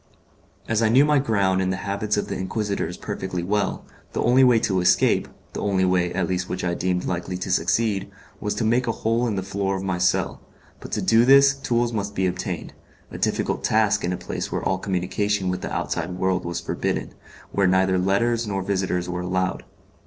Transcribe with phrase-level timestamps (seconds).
[0.67, 4.43] As I knew my ground and the habits of the Inquisitors perfectly well, the only
[4.43, 8.09] way to escape the only way at least which I deemed likely to succeed
[8.39, 10.41] was to make a hole in the floor of my cell;
[10.79, 12.73] but to do this tools must be obtained
[13.11, 17.13] a difficult task in a place where all communication with the outside world was forbidden,
[17.51, 19.63] where neither letters nor visits were allowed.